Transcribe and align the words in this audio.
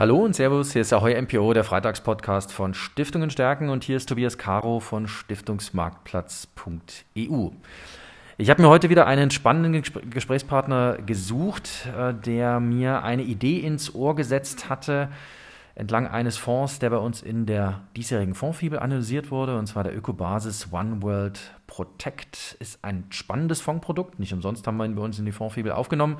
Hallo 0.00 0.24
und 0.24 0.34
Servus, 0.34 0.72
hier 0.72 0.80
ist 0.80 0.90
der 0.92 1.02
Heuer 1.02 1.20
MPO, 1.20 1.52
der 1.52 1.62
Freitagspodcast 1.62 2.54
von 2.54 2.72
Stiftungen 2.72 3.28
stärken 3.28 3.68
und 3.68 3.84
hier 3.84 3.98
ist 3.98 4.08
Tobias 4.08 4.38
Caro 4.38 4.80
von 4.80 5.06
Stiftungsmarktplatz.eu. 5.06 7.50
Ich 8.38 8.48
habe 8.48 8.62
mir 8.62 8.70
heute 8.70 8.88
wieder 8.88 9.06
einen 9.06 9.30
spannenden 9.30 9.82
Gesprächspartner 10.08 10.96
gesucht, 11.04 11.86
äh, 11.94 12.14
der 12.14 12.60
mir 12.60 13.02
eine 13.02 13.24
Idee 13.24 13.58
ins 13.58 13.94
Ohr 13.94 14.16
gesetzt 14.16 14.70
hatte, 14.70 15.10
entlang 15.74 16.06
eines 16.06 16.38
Fonds, 16.38 16.78
der 16.78 16.88
bei 16.88 16.96
uns 16.96 17.20
in 17.20 17.44
der 17.44 17.82
diesjährigen 17.94 18.32
Fondsfibel 18.32 18.78
analysiert 18.78 19.30
wurde, 19.30 19.58
und 19.58 19.66
zwar 19.66 19.84
der 19.84 19.94
Ökobasis 19.94 20.72
One 20.72 21.02
World 21.02 21.38
Protect. 21.66 22.56
Ist 22.58 22.82
ein 22.82 23.04
spannendes 23.10 23.60
Fondsprodukt, 23.60 24.18
nicht 24.18 24.32
umsonst 24.32 24.66
haben 24.66 24.78
wir 24.78 24.86
ihn 24.86 24.94
bei 24.94 25.02
uns 25.02 25.18
in 25.18 25.26
die 25.26 25.32
Fondsfibel 25.32 25.72
aufgenommen. 25.72 26.16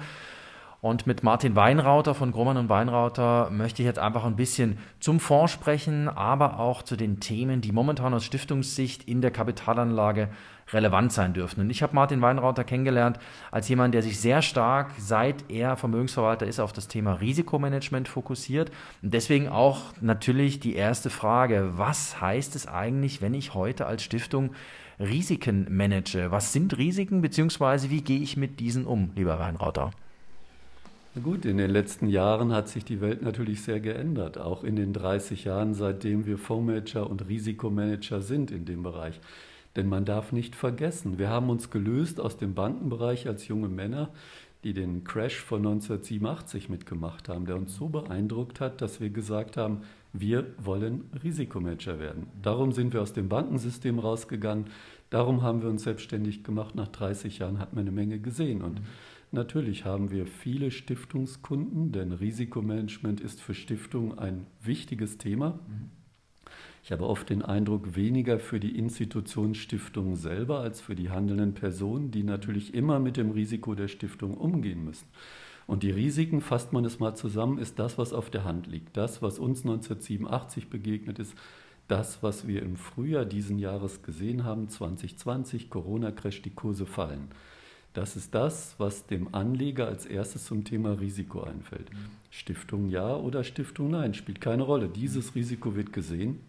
Und 0.82 1.06
mit 1.06 1.22
Martin 1.22 1.56
Weinrauter 1.56 2.14
von 2.14 2.32
Grummann 2.32 2.56
und 2.56 2.70
Weinrauter 2.70 3.50
möchte 3.50 3.82
ich 3.82 3.86
jetzt 3.86 3.98
einfach 3.98 4.24
ein 4.24 4.36
bisschen 4.36 4.78
zum 4.98 5.20
Fonds 5.20 5.52
sprechen, 5.52 6.08
aber 6.08 6.58
auch 6.58 6.82
zu 6.82 6.96
den 6.96 7.20
Themen, 7.20 7.60
die 7.60 7.70
momentan 7.70 8.14
aus 8.14 8.24
Stiftungssicht 8.24 9.04
in 9.04 9.20
der 9.20 9.30
Kapitalanlage 9.30 10.30
relevant 10.72 11.12
sein 11.12 11.34
dürfen. 11.34 11.60
Und 11.60 11.68
ich 11.68 11.82
habe 11.82 11.94
Martin 11.94 12.22
Weinrauter 12.22 12.64
kennengelernt 12.64 13.18
als 13.50 13.68
jemand, 13.68 13.92
der 13.92 14.02
sich 14.02 14.20
sehr 14.20 14.40
stark, 14.40 14.92
seit 14.96 15.50
er 15.50 15.76
Vermögensverwalter 15.76 16.46
ist, 16.46 16.60
auf 16.60 16.72
das 16.72 16.88
Thema 16.88 17.14
Risikomanagement 17.14 18.08
fokussiert. 18.08 18.70
Und 19.02 19.12
deswegen 19.12 19.48
auch 19.48 19.82
natürlich 20.00 20.60
die 20.60 20.76
erste 20.76 21.10
Frage, 21.10 21.72
was 21.74 22.22
heißt 22.22 22.56
es 22.56 22.66
eigentlich, 22.66 23.20
wenn 23.20 23.34
ich 23.34 23.52
heute 23.52 23.84
als 23.84 24.02
Stiftung 24.02 24.52
Risiken 24.98 25.66
manage? 25.68 26.30
Was 26.30 26.54
sind 26.54 26.78
Risiken, 26.78 27.20
beziehungsweise 27.20 27.90
wie 27.90 28.00
gehe 28.00 28.20
ich 28.20 28.38
mit 28.38 28.60
diesen 28.60 28.86
um, 28.86 29.10
lieber 29.14 29.38
Weinrauter? 29.38 29.90
Gut, 31.18 31.44
in 31.44 31.56
den 31.56 31.72
letzten 31.72 32.06
Jahren 32.06 32.52
hat 32.52 32.68
sich 32.68 32.84
die 32.84 33.00
Welt 33.00 33.20
natürlich 33.20 33.62
sehr 33.62 33.80
geändert, 33.80 34.38
auch 34.38 34.62
in 34.62 34.76
den 34.76 34.92
30 34.92 35.42
Jahren, 35.42 35.74
seitdem 35.74 36.24
wir 36.24 36.38
Fondsmanager 36.38 37.10
und 37.10 37.28
Risikomanager 37.28 38.22
sind 38.22 38.52
in 38.52 38.64
dem 38.64 38.84
Bereich. 38.84 39.18
Denn 39.74 39.88
man 39.88 40.04
darf 40.04 40.30
nicht 40.30 40.54
vergessen, 40.54 41.18
wir 41.18 41.28
haben 41.28 41.50
uns 41.50 41.70
gelöst 41.70 42.20
aus 42.20 42.36
dem 42.36 42.54
Bankenbereich 42.54 43.26
als 43.26 43.48
junge 43.48 43.68
Männer, 43.68 44.10
die 44.62 44.72
den 44.72 45.02
Crash 45.02 45.40
von 45.40 45.66
1987 45.66 46.68
mitgemacht 46.68 47.28
haben, 47.28 47.44
der 47.44 47.56
uns 47.56 47.74
so 47.74 47.88
beeindruckt 47.88 48.60
hat, 48.60 48.80
dass 48.80 49.00
wir 49.00 49.10
gesagt 49.10 49.56
haben, 49.56 49.80
wir 50.12 50.46
wollen 50.58 51.10
Risikomanager 51.24 51.98
werden. 51.98 52.28
Darum 52.40 52.70
sind 52.70 52.92
wir 52.94 53.02
aus 53.02 53.14
dem 53.14 53.28
Bankensystem 53.28 53.98
rausgegangen, 53.98 54.66
darum 55.10 55.42
haben 55.42 55.60
wir 55.60 55.70
uns 55.70 55.82
selbstständig 55.82 56.44
gemacht. 56.44 56.76
Nach 56.76 56.88
30 56.88 57.40
Jahren 57.40 57.58
hat 57.58 57.72
man 57.72 57.80
eine 57.80 57.90
Menge 57.90 58.20
gesehen 58.20 58.62
und 58.62 58.78
mhm 58.78 58.86
Natürlich 59.32 59.84
haben 59.84 60.10
wir 60.10 60.26
viele 60.26 60.72
Stiftungskunden, 60.72 61.92
denn 61.92 62.10
Risikomanagement 62.10 63.20
ist 63.20 63.40
für 63.40 63.54
Stiftungen 63.54 64.18
ein 64.18 64.46
wichtiges 64.60 65.18
Thema. 65.18 65.60
Ich 66.82 66.90
habe 66.90 67.06
oft 67.06 67.30
den 67.30 67.42
Eindruck, 67.42 67.94
weniger 67.94 68.40
für 68.40 68.58
die 68.58 68.76
Institutionsstiftung 68.76 70.16
selber 70.16 70.60
als 70.60 70.80
für 70.80 70.96
die 70.96 71.10
handelnden 71.10 71.54
Personen, 71.54 72.10
die 72.10 72.24
natürlich 72.24 72.74
immer 72.74 72.98
mit 72.98 73.16
dem 73.16 73.30
Risiko 73.30 73.76
der 73.76 73.86
Stiftung 73.86 74.36
umgehen 74.36 74.82
müssen. 74.84 75.06
Und 75.68 75.84
die 75.84 75.92
Risiken, 75.92 76.40
fasst 76.40 76.72
man 76.72 76.84
es 76.84 76.98
mal 76.98 77.14
zusammen, 77.14 77.58
ist 77.58 77.78
das, 77.78 77.98
was 77.98 78.12
auf 78.12 78.30
der 78.30 78.42
Hand 78.42 78.66
liegt. 78.66 78.96
Das, 78.96 79.22
was 79.22 79.38
uns 79.38 79.60
1987 79.60 80.68
begegnet 80.68 81.20
ist, 81.20 81.34
das, 81.86 82.24
was 82.24 82.48
wir 82.48 82.62
im 82.62 82.76
Frühjahr 82.76 83.24
diesen 83.24 83.60
Jahres 83.60 84.02
gesehen 84.02 84.42
haben, 84.42 84.68
2020, 84.68 85.70
Corona-Crash, 85.70 86.42
die 86.42 86.50
Kurse 86.50 86.86
fallen. 86.86 87.28
Das 87.92 88.14
ist 88.14 88.34
das, 88.34 88.76
was 88.78 89.06
dem 89.06 89.34
Anleger 89.34 89.88
als 89.88 90.06
erstes 90.06 90.44
zum 90.44 90.64
Thema 90.64 91.00
Risiko 91.00 91.42
einfällt. 91.42 91.90
Stiftung 92.30 92.88
ja 92.88 93.16
oder 93.16 93.42
Stiftung 93.42 93.90
nein, 93.90 94.14
spielt 94.14 94.40
keine 94.40 94.62
Rolle. 94.62 94.88
Dieses 94.88 95.34
Risiko 95.34 95.74
wird 95.74 95.92
gesehen. 95.92 96.40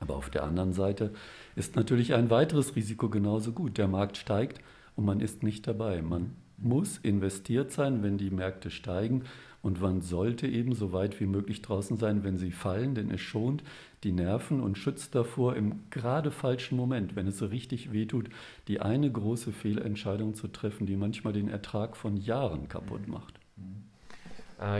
Aber 0.00 0.16
auf 0.16 0.30
der 0.30 0.44
anderen 0.44 0.72
Seite 0.72 1.12
ist 1.56 1.76
natürlich 1.76 2.14
ein 2.14 2.30
weiteres 2.30 2.76
Risiko 2.76 3.08
genauso 3.08 3.52
gut. 3.52 3.76
Der 3.78 3.88
Markt 3.88 4.16
steigt 4.16 4.62
und 4.96 5.04
man 5.04 5.20
ist 5.20 5.42
nicht 5.42 5.66
dabei. 5.66 6.00
Man 6.00 6.34
muss 6.56 6.98
investiert 6.98 7.72
sein, 7.72 8.02
wenn 8.02 8.16
die 8.16 8.30
Märkte 8.30 8.70
steigen 8.70 9.24
und 9.62 9.80
man 9.80 10.00
sollte 10.00 10.46
eben 10.46 10.74
so 10.74 10.92
weit 10.92 11.18
wie 11.20 11.26
möglich 11.26 11.62
draußen 11.62 11.96
sein, 11.96 12.24
wenn 12.24 12.38
sie 12.38 12.52
fallen, 12.52 12.94
denn 12.94 13.10
es 13.10 13.20
schont 13.20 13.64
die 14.04 14.12
Nerven 14.12 14.60
und 14.60 14.78
schützt 14.78 15.14
davor, 15.14 15.56
im 15.56 15.80
gerade 15.90 16.30
falschen 16.30 16.76
Moment, 16.76 17.16
wenn 17.16 17.26
es 17.26 17.38
so 17.38 17.46
richtig 17.46 17.92
wehtut, 17.92 18.28
die 18.68 18.80
eine 18.80 19.10
große 19.10 19.52
Fehlentscheidung 19.52 20.34
zu 20.34 20.48
treffen, 20.48 20.86
die 20.86 20.96
manchmal 20.96 21.32
den 21.32 21.48
Ertrag 21.48 21.96
von 21.96 22.16
Jahren 22.16 22.68
kaputt 22.68 23.08
macht. 23.08 23.34
Äh, 23.56 23.62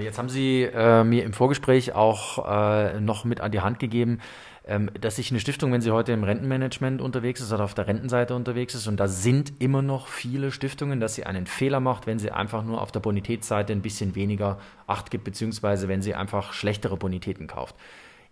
jetzt 0.02 0.18
haben 0.18 0.28
Sie 0.28 0.62
äh, 0.62 1.04
mir 1.04 1.24
im 1.24 1.32
Vorgespräch 1.32 1.94
auch 1.94 2.46
äh, 2.46 3.00
noch 3.00 3.24
mit 3.24 3.40
an 3.40 3.52
die 3.52 3.60
Hand 3.60 3.78
gegeben, 3.78 4.20
ähm, 4.68 4.90
dass 5.00 5.16
sich 5.16 5.30
eine 5.30 5.40
Stiftung, 5.40 5.72
wenn 5.72 5.80
sie 5.80 5.90
heute 5.90 6.12
im 6.12 6.24
Rentenmanagement 6.24 7.00
unterwegs 7.00 7.40
ist 7.40 7.52
oder 7.52 7.64
auf 7.64 7.72
der 7.72 7.86
Rentenseite 7.86 8.34
unterwegs 8.34 8.74
ist, 8.74 8.86
und 8.86 9.00
da 9.00 9.08
sind 9.08 9.52
immer 9.60 9.80
noch 9.80 10.08
viele 10.08 10.52
Stiftungen, 10.52 11.00
dass 11.00 11.14
sie 11.14 11.24
einen 11.24 11.46
Fehler 11.46 11.80
macht, 11.80 12.06
wenn 12.06 12.18
sie 12.18 12.30
einfach 12.30 12.62
nur 12.62 12.82
auf 12.82 12.92
der 12.92 13.00
Bonitätsseite 13.00 13.72
ein 13.72 13.80
bisschen 13.80 14.14
weniger 14.14 14.58
Acht 14.86 15.10
gibt, 15.10 15.24
beziehungsweise 15.24 15.88
wenn 15.88 16.02
sie 16.02 16.14
einfach 16.14 16.52
schlechtere 16.52 16.98
Bonitäten 16.98 17.46
kauft. 17.46 17.76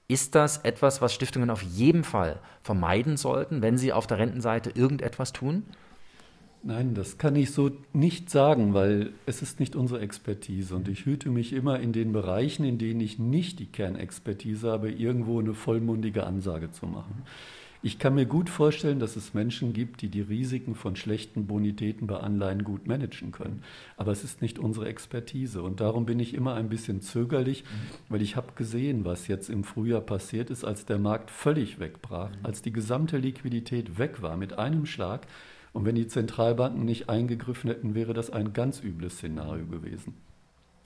Ist 0.09 0.35
das 0.35 0.59
etwas, 0.59 1.01
was 1.01 1.15
Stiftungen 1.15 1.49
auf 1.49 1.63
jeden 1.63 2.05
Fall 2.05 2.39
vermeiden 2.63 3.17
sollten, 3.17 3.63
wenn 3.63 3.79
sie 3.79 3.95
auf 3.95 4.07
der 4.07 4.19
Rentenseite 4.19 4.71
irgendetwas 4.71 5.33
tun? 5.33 5.65
Nein, 6.67 6.95
das 6.95 7.17
kann 7.17 7.37
ich 7.37 7.53
so 7.53 7.71
nicht 7.93 8.29
sagen, 8.29 8.75
weil 8.75 9.13
es 9.25 9.41
ist 9.41 9.61
nicht 9.61 9.77
unsere 9.77 10.01
Expertise 10.01 10.75
und 10.75 10.89
ich 10.89 11.07
hüte 11.07 11.31
mich 11.31 11.53
immer 11.53 11.79
in 11.79 11.93
den 11.93 12.11
Bereichen, 12.13 12.65
in 12.65 12.77
denen 12.77 13.01
ich 13.01 13.21
nicht 13.21 13.61
die 13.61 13.67
Kernexpertise 13.67 14.69
habe, 14.69 14.91
irgendwo 14.91 15.39
eine 15.39 15.55
vollmundige 15.55 16.27
Ansage 16.27 16.73
zu 16.73 16.87
machen. 16.87 17.23
Ich 17.85 18.01
kann 18.01 18.17
mir 18.17 18.27
gut 18.27 18.51
vorstellen, 18.51 18.99
dass 18.99 19.15
es 19.15 19.33
Menschen 19.33 19.75
gibt, 19.75 20.03
die 20.03 20.09
die 20.09 20.23
Risiken 20.23 20.75
von 20.75 20.97
schlechten 20.97 21.47
Bonitäten 21.47 22.09
bei 22.09 22.17
Anleihen 22.17 22.65
gut 22.65 22.89
managen 22.89 23.31
können. 23.31 23.63
Aber 23.97 24.11
es 24.11 24.25
ist 24.25 24.43
nicht 24.43 24.59
unsere 24.59 24.89
Expertise. 24.89 25.63
Und 25.63 25.81
darum 25.81 26.05
bin 26.05 26.19
ich 26.19 26.35
immer 26.35 26.55
ein 26.55 26.69
bisschen 26.69 27.01
zögerlich, 27.01 27.63
weil 28.09 28.23
ich 28.23 28.35
habe 28.35 28.55
gesehen, 28.57 29.05
was 29.05 29.29
jetzt 29.29 29.51
im 29.51 29.63
Frühjahr 29.63 30.01
passiert 30.01 30.51
ist, 30.51 30.65
als 30.65 30.85
der 30.85 30.99
Markt 30.99 31.31
völlig 31.31 31.79
wegbrach, 31.79 32.31
als 32.43 32.61
die 32.61 32.73
gesamte 32.73 33.19
Liquidität 33.19 34.01
weg 34.01 34.21
war 34.21 34.37
mit 34.37 34.59
einem 34.59 34.85
Schlag 34.85 35.29
und 35.77 35.85
wenn 35.85 35.95
die 35.95 36.09
Zentralbanken 36.09 36.87
nicht 36.87 37.11
eingegriffen 37.11 37.69
hätten, 37.69 37.95
wäre 37.95 38.15
das 38.15 38.31
ein 38.31 38.55
ganz 38.55 38.83
übles 38.83 39.19
Szenario 39.19 39.67
gewesen. 39.67 40.15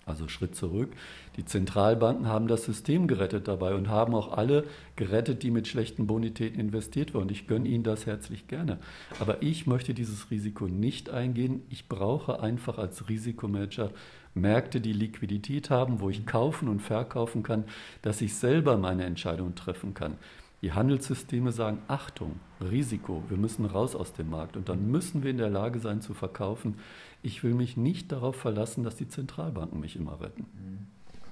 Also 0.05 0.27
Schritt 0.27 0.57
zurück. 0.57 0.91
Die 1.37 1.45
Zentralbanken 1.45 2.27
haben 2.27 2.49
das 2.49 2.65
System 2.65 3.07
gerettet 3.07 3.47
dabei 3.47 3.77
und 3.77 3.89
haben 3.89 4.17
auch 4.17 4.37
alle 4.37 4.65
gerettet, 4.97 5.45
die 5.45 5.53
mit 5.53 5.69
schlechten 5.69 6.09
Bonitäten 6.09 6.59
investiert 6.59 7.15
wurden. 7.15 7.31
Ich 7.31 7.47
gönne 7.47 7.69
Ihnen 7.69 7.85
das 7.85 8.05
herzlich 8.05 8.49
gerne. 8.49 8.81
Aber 9.21 9.45
ich 9.45 9.69
möchte 9.69 9.95
dieses 9.95 10.33
Risiko 10.33 10.67
nicht 10.67 11.09
eingehen. 11.09 11.63
Ich 11.69 11.87
brauche 11.87 12.41
einfach 12.41 12.77
als 12.77 13.09
Risikomanager 13.09 13.93
Märkte, 14.35 14.81
die 14.81 14.93
Liquidität 14.93 15.71
haben, 15.71 16.01
wo 16.01 16.11
ich 16.11 16.27
kaufen 16.27 16.69
und 16.69 16.81
verkaufen 16.81 17.45
kann, 17.45 17.63
dass 18.03 18.21
ich 18.23 18.35
selber 18.35 18.77
meine 18.77 19.05
Entscheidung 19.05 19.55
treffen 19.55 19.95
kann. 19.95 20.17
Die 20.63 20.73
Handelssysteme 20.73 21.53
sagen, 21.53 21.79
Achtung, 21.89 22.39
Risiko, 22.61 23.23
wir 23.29 23.39
müssen 23.39 23.65
raus 23.65 23.97
aus 23.97 24.13
dem 24.13 24.29
Markt 24.29 24.57
und 24.57 24.69
dann 24.69 24.91
müssen 24.91 25.23
wir 25.23 25.31
in 25.31 25.39
der 25.39 25.49
Lage 25.49 25.79
sein 25.79 26.03
zu 26.03 26.13
verkaufen. 26.13 26.77
Ich 27.23 27.43
will 27.43 27.55
mich 27.55 27.79
nicht 27.79 28.13
darauf 28.13 28.37
verlassen, 28.37 28.85
dass 28.85 28.97
die 28.97 29.09
Zentralbanken 29.09 29.81
mich 29.81 29.97
immer 29.97 30.21
retten. 30.21 30.47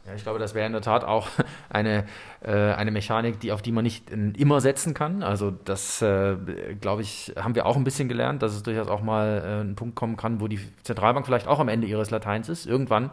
Ja, 0.07 0.15
ich 0.15 0.23
glaube, 0.23 0.39
das 0.39 0.55
wäre 0.55 0.67
in 0.67 0.73
der 0.73 0.81
Tat 0.81 1.05
auch 1.05 1.29
eine, 1.69 2.07
äh, 2.41 2.53
eine 2.53 2.91
Mechanik, 2.91 3.41
die, 3.41 3.53
auf 3.53 3.61
die 3.61 3.73
man 3.73 3.85
nicht 3.85 4.11
immer 4.11 4.63
setzen 4.63 4.95
kann. 4.95 5.23
Also 5.23 5.51
das, 5.51 6.01
äh, 6.01 6.37
glaube 6.81 7.03
ich, 7.03 7.35
haben 7.37 7.55
wir 7.55 7.67
auch 7.67 7.77
ein 7.77 7.85
bisschen 7.85 8.09
gelernt, 8.09 8.43
dass 8.43 8.55
es 8.55 8.63
durchaus 8.63 8.89
auch 8.89 9.03
mal 9.03 9.43
äh, 9.45 9.61
ein 9.61 9.75
Punkt 9.75 9.95
kommen 9.95 10.17
kann, 10.17 10.41
wo 10.41 10.49
die 10.49 10.61
Zentralbank 10.83 11.27
vielleicht 11.27 11.47
auch 11.47 11.61
am 11.61 11.69
Ende 11.69 11.87
ihres 11.87 12.11
Lateins 12.11 12.49
ist. 12.49 12.65
Irgendwann 12.65 13.11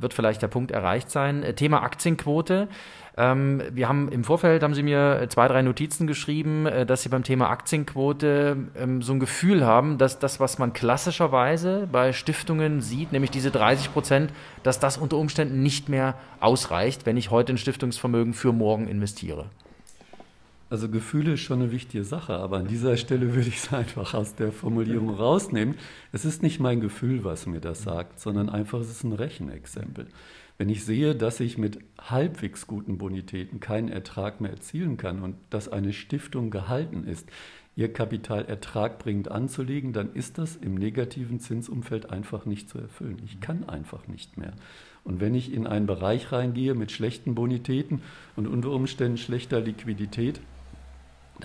wird 0.00 0.14
vielleicht 0.14 0.42
der 0.42 0.48
Punkt 0.48 0.70
erreicht 0.70 1.10
sein. 1.10 1.42
Äh, 1.42 1.54
Thema 1.54 1.82
Aktienquote. 1.82 2.68
Ähm, 3.16 3.62
wir 3.72 3.88
haben 3.88 4.10
im 4.10 4.24
Vorfeld, 4.24 4.62
haben 4.62 4.74
Sie 4.74 4.82
mir 4.82 5.26
zwei, 5.28 5.46
drei 5.48 5.62
Notizen 5.62 6.06
geschrieben, 6.06 6.66
äh, 6.66 6.86
dass 6.86 7.02
Sie 7.02 7.08
beim 7.08 7.22
Thema 7.22 7.50
Aktienquote 7.50 8.56
ähm, 8.76 9.02
so 9.02 9.12
ein 9.12 9.20
Gefühl 9.20 9.64
haben, 9.64 9.98
dass 9.98 10.18
das, 10.18 10.40
was 10.40 10.58
man 10.58 10.72
klassischerweise 10.72 11.88
bei 11.90 12.12
Stiftungen 12.12 12.80
sieht, 12.80 13.12
nämlich 13.12 13.30
diese 13.30 13.50
30 13.50 13.92
Prozent, 13.92 14.32
dass 14.62 14.80
das 14.80 14.96
unter 14.96 15.16
Umständen 15.16 15.62
nicht 15.62 15.88
mehr 15.88 16.14
ausreicht, 16.40 17.04
wenn 17.06 17.16
ich 17.16 17.30
heute 17.30 17.52
ein 17.52 17.58
Stiftungsvermögen 17.58 18.32
für 18.32 18.52
morgen 18.52 18.88
investiere. 18.88 19.46
Also 20.70 20.88
Gefühle 20.88 21.32
ist 21.32 21.40
schon 21.40 21.60
eine 21.60 21.72
wichtige 21.72 22.04
Sache, 22.04 22.34
aber 22.34 22.58
an 22.58 22.68
dieser 22.68 22.96
Stelle 22.96 23.34
würde 23.34 23.48
ich 23.48 23.56
es 23.56 23.72
einfach 23.72 24.14
aus 24.14 24.36
der 24.36 24.52
Formulierung 24.52 25.10
rausnehmen. 25.10 25.74
Es 26.12 26.24
ist 26.24 26.44
nicht 26.44 26.60
mein 26.60 26.80
Gefühl, 26.80 27.24
was 27.24 27.46
mir 27.46 27.60
das 27.60 27.82
sagt, 27.82 28.20
sondern 28.20 28.48
einfach 28.48 28.78
es 28.78 28.88
ist 28.88 29.02
ein 29.02 29.12
Rechenexempel. 29.12 30.06
Wenn 30.58 30.68
ich 30.68 30.84
sehe, 30.84 31.16
dass 31.16 31.40
ich 31.40 31.58
mit 31.58 31.80
halbwegs 31.98 32.68
guten 32.68 32.98
Bonitäten 32.98 33.58
keinen 33.58 33.88
Ertrag 33.88 34.40
mehr 34.40 34.52
erzielen 34.52 34.96
kann 34.96 35.22
und 35.22 35.34
dass 35.48 35.68
eine 35.68 35.92
Stiftung 35.92 36.50
gehalten 36.50 37.02
ist, 37.02 37.28
ihr 37.74 37.92
Kapital 37.92 38.44
ertragbringend 38.44 39.28
anzulegen, 39.28 39.92
dann 39.92 40.12
ist 40.12 40.38
das 40.38 40.54
im 40.54 40.76
negativen 40.76 41.40
Zinsumfeld 41.40 42.10
einfach 42.10 42.46
nicht 42.46 42.68
zu 42.68 42.78
erfüllen. 42.78 43.20
Ich 43.24 43.40
kann 43.40 43.68
einfach 43.68 44.06
nicht 44.06 44.36
mehr. 44.36 44.52
Und 45.02 45.20
wenn 45.20 45.34
ich 45.34 45.52
in 45.52 45.66
einen 45.66 45.86
Bereich 45.86 46.30
reingehe 46.30 46.74
mit 46.74 46.92
schlechten 46.92 47.34
Bonitäten 47.34 48.02
und 48.36 48.46
unter 48.46 48.70
Umständen 48.70 49.16
schlechter 49.16 49.60
Liquidität, 49.60 50.40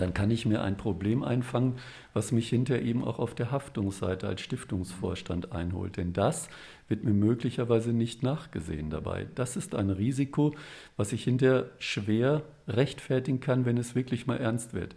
dann 0.00 0.14
kann 0.14 0.30
ich 0.30 0.46
mir 0.46 0.62
ein 0.62 0.76
Problem 0.76 1.22
einfangen, 1.22 1.74
was 2.12 2.32
mich 2.32 2.48
hinterher 2.48 2.84
eben 2.84 3.04
auch 3.04 3.18
auf 3.18 3.34
der 3.34 3.50
Haftungsseite 3.50 4.26
als 4.26 4.40
Stiftungsvorstand 4.40 5.52
einholt. 5.52 5.96
Denn 5.96 6.12
das 6.12 6.48
wird 6.88 7.04
mir 7.04 7.12
möglicherweise 7.12 7.92
nicht 7.92 8.22
nachgesehen 8.22 8.90
dabei. 8.90 9.26
Das 9.34 9.56
ist 9.56 9.74
ein 9.74 9.90
Risiko, 9.90 10.54
was 10.96 11.12
ich 11.12 11.24
hinterher 11.24 11.70
schwer 11.78 12.42
rechtfertigen 12.68 13.40
kann, 13.40 13.64
wenn 13.64 13.78
es 13.78 13.94
wirklich 13.94 14.26
mal 14.26 14.38
ernst 14.38 14.74
wird. 14.74 14.94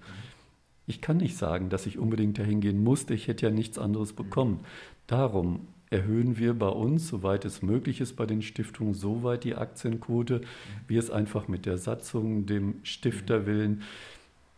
Ich 0.87 1.01
kann 1.01 1.17
nicht 1.17 1.37
sagen, 1.37 1.69
dass 1.69 1.85
ich 1.85 1.99
unbedingt 1.99 2.39
dahin 2.39 2.61
gehen 2.61 2.83
musste. 2.83 3.13
Ich 3.13 3.27
hätte 3.27 3.45
ja 3.45 3.51
nichts 3.51 3.77
anderes 3.77 4.13
bekommen. 4.13 4.61
Darum 5.05 5.67
erhöhen 5.89 6.37
wir 6.37 6.53
bei 6.53 6.67
uns, 6.67 7.07
soweit 7.07 7.45
es 7.45 7.61
möglich 7.61 8.01
ist, 8.01 8.15
bei 8.15 8.25
den 8.25 8.41
Stiftungen 8.41 8.93
so 8.93 9.23
weit 9.23 9.43
die 9.43 9.55
Aktienquote, 9.55 10.41
wie 10.87 10.97
es 10.97 11.09
einfach 11.09 11.47
mit 11.47 11.65
der 11.65 11.77
Satzung, 11.77 12.45
dem 12.45 12.75
Stifterwillen, 12.83 13.83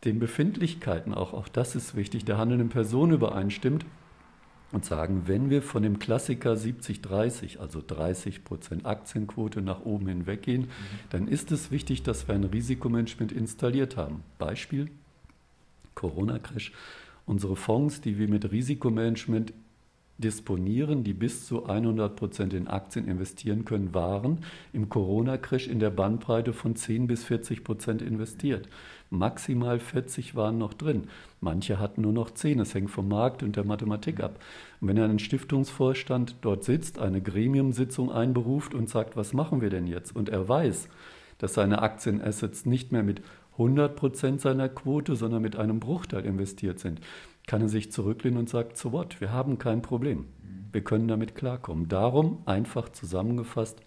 den 0.03 0.19
Befindlichkeiten 0.19 1.13
auch, 1.13 1.33
auch 1.33 1.47
das 1.47 1.75
ist 1.75 1.95
wichtig, 1.95 2.25
der 2.25 2.37
handelnden 2.37 2.69
Person 2.69 3.11
übereinstimmt 3.11 3.85
und 4.71 4.85
sagen, 4.85 5.23
wenn 5.25 5.49
wir 5.49 5.61
von 5.61 5.83
dem 5.83 5.99
Klassiker 5.99 6.53
70-30, 6.53 7.59
also 7.59 7.83
30 7.85 8.43
Prozent 8.43 8.85
Aktienquote 8.85 9.61
nach 9.61 9.81
oben 9.81 10.07
hinweg 10.07 10.43
gehen, 10.43 10.61
mhm. 10.61 10.67
dann 11.09 11.27
ist 11.27 11.51
es 11.51 11.71
wichtig, 11.71 12.03
dass 12.03 12.27
wir 12.27 12.35
ein 12.35 12.45
Risikomanagement 12.45 13.31
installiert 13.31 13.97
haben. 13.97 14.23
Beispiel 14.39 14.89
Corona-Crash. 15.95 16.71
Unsere 17.25 17.55
Fonds, 17.55 18.01
die 18.01 18.17
wir 18.17 18.27
mit 18.27 18.51
Risikomanagement 18.51 19.53
disponieren, 20.21 21.03
die 21.03 21.13
bis 21.13 21.45
zu 21.45 21.65
100 21.65 22.15
Prozent 22.15 22.53
in 22.53 22.67
Aktien 22.67 23.07
investieren 23.07 23.65
können, 23.65 23.93
waren 23.93 24.39
im 24.71 24.87
Corona-Crash 24.87 25.67
in 25.67 25.79
der 25.79 25.89
Bandbreite 25.89 26.53
von 26.53 26.75
10 26.75 27.07
bis 27.07 27.23
40 27.25 27.63
Prozent 27.63 28.01
investiert. 28.01 28.69
Maximal 29.09 29.79
40 29.79 30.35
waren 30.35 30.57
noch 30.57 30.73
drin. 30.73 31.09
Manche 31.41 31.79
hatten 31.79 32.01
nur 32.01 32.13
noch 32.13 32.31
10. 32.31 32.61
Es 32.61 32.73
hängt 32.73 32.89
vom 32.89 33.09
Markt 33.09 33.43
und 33.43 33.57
der 33.57 33.65
Mathematik 33.65 34.21
ab. 34.21 34.39
Und 34.79 34.87
wenn 34.87 34.97
ein 34.97 35.19
Stiftungsvorstand 35.19 36.37
dort 36.41 36.63
sitzt, 36.63 36.97
eine 36.97 37.21
Gremiumsitzung 37.21 38.09
einberuft 38.09 38.73
und 38.73 38.89
sagt, 38.89 39.17
was 39.17 39.33
machen 39.33 39.59
wir 39.59 39.69
denn 39.69 39.85
jetzt? 39.85 40.15
Und 40.15 40.29
er 40.29 40.47
weiß, 40.47 40.87
dass 41.39 41.55
seine 41.55 41.81
Aktienassets 41.81 42.65
nicht 42.65 42.93
mehr 42.93 43.03
mit 43.03 43.21
100 43.53 43.95
Prozent 43.95 44.41
seiner 44.41 44.69
Quote, 44.69 45.15
sondern 45.15 45.41
mit 45.41 45.55
einem 45.55 45.79
Bruchteil 45.79 46.25
investiert 46.25 46.79
sind, 46.79 47.01
kann 47.51 47.63
er 47.63 47.67
sich 47.67 47.91
zurücklehnen 47.91 48.39
und 48.39 48.47
sagt, 48.47 48.77
so 48.77 48.93
what, 48.93 49.19
wir 49.19 49.33
haben 49.33 49.57
kein 49.57 49.81
Problem. 49.81 50.27
Wir 50.71 50.85
können 50.85 51.09
damit 51.09 51.35
klarkommen. 51.35 51.89
Darum 51.89 52.43
einfach 52.45 52.87
zusammengefasst, 52.87 53.81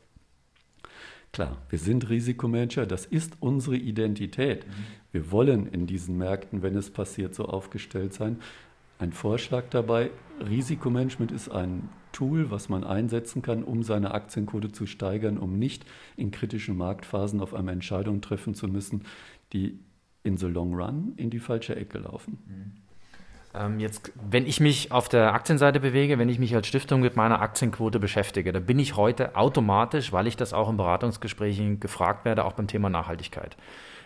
klar, 1.33 1.57
wir 1.71 1.79
sind 1.79 2.11
Risikomanager, 2.11 2.85
das 2.85 3.07
ist 3.07 3.39
unsere 3.41 3.77
Identität. 3.77 4.67
Wir 5.13 5.31
wollen 5.31 5.67
in 5.67 5.87
diesen 5.87 6.19
Märkten, 6.19 6.61
wenn 6.61 6.77
es 6.77 6.91
passiert, 6.91 7.35
so 7.35 7.47
aufgestellt 7.47 8.13
sein. 8.13 8.37
Ein 8.99 9.15
Vorschlag 9.15 9.71
dabei, 9.71 10.11
Risikomanagement 10.47 11.33
ist 11.33 11.49
ein 11.49 11.89
Tool, 12.13 12.51
was 12.51 12.69
man 12.69 12.85
einsetzen 12.85 13.41
kann, 13.41 13.65
um 13.65 13.83
seine 13.83 14.13
Aktienquote 14.13 14.73
zu 14.73 14.85
steigern, 14.85 15.39
um 15.39 15.59
nicht 15.59 15.87
in 16.19 16.33
kritischen 16.33 16.77
Marktphasen 16.77 17.41
auf 17.41 17.55
einmal 17.55 17.73
Entscheidungen 17.73 18.21
treffen 18.21 18.55
zu 18.55 18.69
müssen, 18.69 19.05
die 19.55 19.79
in 20.23 20.37
the 20.37 20.49
long 20.49 20.75
run 20.75 21.15
in 21.17 21.31
die 21.31 21.39
falsche 21.39 21.77
Ecke 21.77 21.97
laufen. 21.97 22.84
Ähm, 23.57 23.79
jetzt, 23.79 24.13
wenn 24.31 24.47
ich 24.47 24.61
mich 24.61 24.91
auf 24.91 25.09
der 25.09 25.33
Aktienseite 25.33 25.79
bewege, 25.79 26.19
wenn 26.19 26.29
ich 26.29 26.39
mich 26.39 26.55
als 26.55 26.67
Stiftung 26.67 27.01
mit 27.01 27.17
meiner 27.17 27.41
Aktienquote 27.41 28.01
beschäftige, 28.01 28.53
dann 28.53 28.67
bin 28.67 28.79
ich 28.79 28.97
heute 28.97 29.37
automatisch, 29.37 30.13
weil 30.13 30.27
ich 30.27 30.37
das 30.37 30.53
auch 30.53 30.69
in 30.69 30.77
Beratungsgesprächen 30.77 31.79
gefragt 31.79 32.25
werde, 32.25 32.45
auch 32.45 32.55
beim 32.55 32.67
Thema 32.67 32.91
Nachhaltigkeit. 32.91 33.57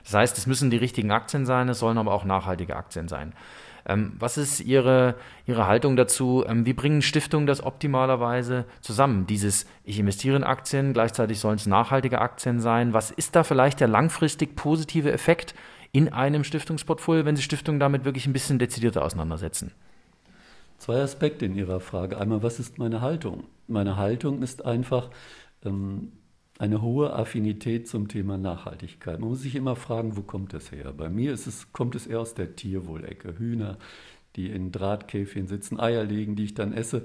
Das 0.05 0.15
heißt, 0.15 0.39
es 0.39 0.47
müssen 0.47 0.71
die 0.71 0.77
richtigen 0.77 1.11
Aktien 1.11 1.47
sein, 1.47 1.69
es 1.69 1.79
sollen 1.79 1.99
aber 1.99 2.13
auch 2.13 2.25
nachhaltige 2.25 2.77
Aktien 2.77 3.09
sein. 3.09 3.33
Ähm, 3.87 4.13
was 4.19 4.37
ist 4.37 4.61
Ihre, 4.61 5.15
Ihre 5.47 5.67
Haltung 5.67 5.97
dazu? 5.97 6.45
Ähm, 6.47 6.67
wie 6.67 6.75
bringen 6.75 7.01
Stiftungen 7.01 7.47
das 7.47 7.63
optimalerweise 7.63 8.67
zusammen? 8.83 9.27
Dieses, 9.27 9.67
ich 9.85 9.99
investiere 9.99 10.37
in 10.37 10.45
Aktien, 10.45 10.93
gleichzeitig 10.93 11.41
sollen 11.41 11.57
es 11.57 11.67
nachhaltige 11.67 12.21
Aktien 12.21 12.61
sein. 12.61 12.93
Was 12.93 13.11
ist 13.11 13.35
da 13.35 13.45
vielleicht 13.45 13.81
der 13.81 13.89
langfristig 13.89 14.57
positive 14.57 15.11
Effekt 15.11 15.55
in 15.93 16.09
einem 16.09 16.45
Stiftungsportfolio, 16.45 17.25
wenn 17.25 17.37
sich 17.37 17.45
Stiftungen 17.45 17.81
damit 17.81 18.05
wirklich 18.05 18.27
ein 18.27 18.33
bisschen 18.33 18.59
dezidierter 18.59 19.05
auseinandersetzen? 19.05 19.73
Zwei 20.79 21.01
Aspekte 21.03 21.47
in 21.47 21.57
Ihrer 21.57 21.81
Frage. 21.81 22.19
Einmal, 22.19 22.43
was 22.43 22.61
ist 22.61 22.79
meine 22.79 23.01
Haltung? 23.01 23.45
Meine 23.67 23.97
Haltung 23.97 24.43
ist 24.43 24.65
einfach 24.65 25.11
ähm, 25.65 26.13
eine 26.59 26.83
hohe 26.83 27.13
Affinität 27.13 27.89
zum 27.89 28.09
Thema 28.09 28.39
Nachhaltigkeit. 28.39 29.19
Man 29.21 29.31
muss 29.31 29.43
sich 29.43 29.57
immer 29.57 29.77
fragen, 29.77 30.17
wo 30.17 30.23
kommt 30.23 30.53
das 30.53 30.71
her? 30.73 30.93
Bei 30.97 31.09
mir 31.09 31.33
ist 31.33 31.47
es, 31.47 31.73
kommt 31.73 31.95
es 31.95 32.07
eher 32.07 32.21
aus 32.21 32.35
der 32.35 32.55
Tierwohlecke. 32.57 33.39
Hühner, 33.39 33.79
die 34.37 34.51
in 34.51 34.73
Drahtkäfchen 34.73 35.47
sitzen, 35.47 35.81
Eier 35.81 36.05
legen, 36.05 36.37
die 36.37 36.45
ich 36.45 36.55
dann 36.55 36.73
esse. 36.73 37.05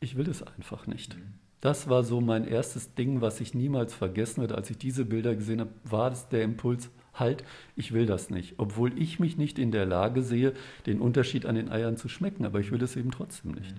Ich 0.00 0.16
will 0.16 0.28
es 0.28 0.42
einfach 0.42 0.86
nicht. 0.86 1.16
Das 1.60 1.88
war 1.88 2.04
so 2.04 2.20
mein 2.20 2.46
erstes 2.46 2.94
Ding, 2.94 3.22
was 3.22 3.40
ich 3.40 3.54
niemals 3.54 3.94
vergessen 3.94 4.42
werde. 4.42 4.54
Als 4.56 4.68
ich 4.68 4.76
diese 4.76 5.06
Bilder 5.06 5.34
gesehen 5.34 5.60
habe, 5.60 5.70
war 5.84 6.10
das 6.10 6.28
der 6.28 6.42
Impuls, 6.42 6.90
halt, 7.14 7.44
ich 7.76 7.92
will 7.92 8.06
das 8.06 8.30
nicht. 8.30 8.54
Obwohl 8.58 8.98
ich 9.00 9.20
mich 9.20 9.36
nicht 9.36 9.58
in 9.58 9.70
der 9.70 9.86
Lage 9.86 10.22
sehe, 10.22 10.52
den 10.86 11.00
Unterschied 11.00 11.46
an 11.46 11.54
den 11.54 11.70
Eiern 11.70 11.96
zu 11.96 12.08
schmecken, 12.08 12.44
aber 12.44 12.60
ich 12.60 12.72
will 12.72 12.82
es 12.82 12.96
eben 12.96 13.10
trotzdem 13.10 13.52
nicht. 13.52 13.74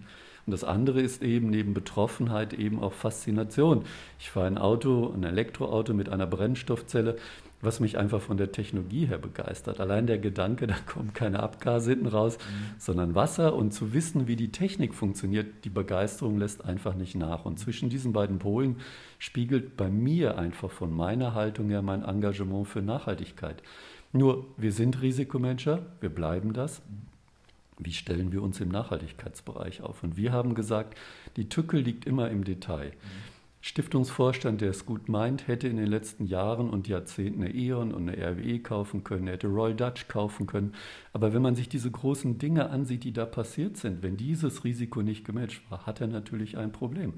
Und 0.46 0.52
das 0.52 0.64
andere 0.64 1.02
ist 1.02 1.24
eben 1.24 1.50
neben 1.50 1.74
Betroffenheit 1.74 2.54
eben 2.54 2.80
auch 2.80 2.94
Faszination. 2.94 3.84
Ich 4.20 4.30
fahre 4.30 4.48
ein 4.48 4.58
Auto, 4.58 5.12
ein 5.12 5.24
Elektroauto 5.24 5.94
mit 5.94 6.10
einer 6.10 6.28
Brennstoffzelle 6.28 7.18
was 7.66 7.80
mich 7.80 7.98
einfach 7.98 8.22
von 8.22 8.38
der 8.38 8.52
Technologie 8.52 9.08
her 9.08 9.18
begeistert. 9.18 9.80
Allein 9.80 10.08
der 10.08 10.18
Gedanke, 10.18 10.68
da 10.68 10.76
kommen 10.86 11.14
keine 11.14 11.42
Abgase 11.42 11.92
hinten 11.92 12.08
raus, 12.08 12.38
mhm. 12.38 12.76
sondern 12.80 13.16
Wasser 13.16 13.56
und 13.56 13.72
zu 13.72 13.94
wissen, 13.94 14.28
wie 14.28 14.36
die 14.36 14.52
Technik 14.52 14.94
funktioniert, 14.94 15.66
die 15.66 15.70
Begeisterung 15.70 16.38
lässt 16.38 16.64
einfach 16.64 16.96
nicht 16.96 17.16
nach. 17.16 17.46
Und 17.46 17.60
zwischen 17.60 17.90
diesen 17.90 18.14
beiden 18.14 18.40
Polen 18.40 18.78
spiegelt 19.20 19.76
bei 19.76 19.90
mir 19.90 20.38
einfach 20.38 20.72
von 20.72 20.94
meiner 20.94 21.34
Haltung 21.34 21.70
her 21.70 21.82
mein 21.82 22.04
Engagement 22.04 22.68
für 22.68 22.82
Nachhaltigkeit. 22.82 23.62
Nur, 24.14 24.46
wir 24.56 24.72
sind 24.72 25.02
Risikomanager, 25.02 25.86
wir 26.00 26.10
bleiben 26.10 26.54
das. 26.54 26.82
Wie 27.78 27.92
stellen 27.92 28.32
wir 28.32 28.42
uns 28.42 28.62
im 28.62 28.70
Nachhaltigkeitsbereich 28.70 29.82
auf? 29.82 30.04
Und 30.04 30.16
wir 30.16 30.32
haben 30.32 30.56
gesagt, 30.56 30.98
die 31.36 31.50
Tücke 31.50 31.78
liegt 31.78 32.06
immer 32.06 32.30
im 32.30 32.46
Detail. 32.46 32.88
Mhm. 32.88 33.35
Stiftungsvorstand, 33.68 34.62
der 34.62 34.70
es 34.70 34.86
gut 34.86 35.10
meint, 35.10 35.48
hätte 35.48 35.68
in 35.68 35.78
den 35.78 35.88
letzten 35.88 36.28
Jahren 36.28 36.70
und 36.70 36.88
Jahrzehnten 36.88 37.42
eine 37.42 37.56
E.ON 37.56 37.96
und 37.96 38.08
eine 38.08 38.16
RWE 38.16 38.60
kaufen 38.60 39.04
können, 39.04 39.26
hätte 39.26 39.48
Royal 39.48 39.74
Dutch 39.74 40.08
kaufen 40.08 40.46
können. 40.46 40.74
Aber 41.14 41.34
wenn 41.34 41.42
man 41.42 41.56
sich 41.56 41.68
diese 41.68 41.90
großen 41.90 42.38
Dinge 42.38 42.70
ansieht, 42.70 43.04
die 43.04 43.12
da 43.12 43.26
passiert 43.26 43.78
sind, 43.78 44.04
wenn 44.04 44.18
dieses 44.18 44.66
Risiko 44.66 45.02
nicht 45.02 45.26
gematcht 45.26 45.64
war, 45.72 45.88
hat 45.88 46.00
er 46.00 46.06
natürlich 46.06 46.60
ein 46.60 46.72
Problem. 46.72 47.14